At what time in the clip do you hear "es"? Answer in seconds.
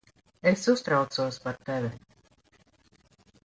0.51-0.63